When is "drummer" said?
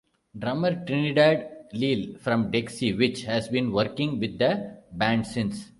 0.35-0.83